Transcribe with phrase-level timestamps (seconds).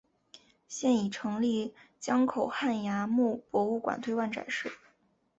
[0.67, 4.71] 现已成立江口汉崖墓博物馆对外展示。